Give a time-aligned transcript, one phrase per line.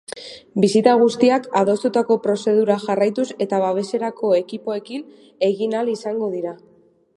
[0.61, 5.07] Bisita guztiak adostutako prozedura jarraituz eta babeserako ekipoekin
[5.51, 6.59] egin ahal izango dira.